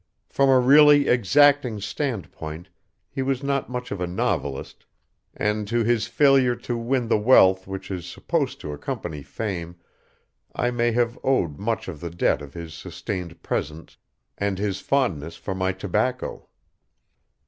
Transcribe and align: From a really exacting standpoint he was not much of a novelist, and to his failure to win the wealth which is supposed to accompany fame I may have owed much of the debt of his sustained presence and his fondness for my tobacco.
From 0.29 0.49
a 0.49 0.57
really 0.59 1.07
exacting 1.07 1.79
standpoint 1.79 2.69
he 3.07 3.21
was 3.21 3.43
not 3.43 3.69
much 3.69 3.91
of 3.91 4.01
a 4.01 4.07
novelist, 4.07 4.87
and 5.35 5.67
to 5.67 5.83
his 5.83 6.07
failure 6.07 6.55
to 6.55 6.75
win 6.75 7.07
the 7.07 7.19
wealth 7.19 7.67
which 7.67 7.91
is 7.91 8.07
supposed 8.07 8.59
to 8.61 8.73
accompany 8.73 9.21
fame 9.21 9.75
I 10.55 10.71
may 10.71 10.91
have 10.93 11.19
owed 11.23 11.59
much 11.59 11.87
of 11.87 11.99
the 11.99 12.09
debt 12.09 12.41
of 12.41 12.55
his 12.55 12.73
sustained 12.73 13.43
presence 13.43 13.95
and 14.39 14.57
his 14.57 14.79
fondness 14.81 15.35
for 15.35 15.53
my 15.53 15.71
tobacco. 15.71 16.47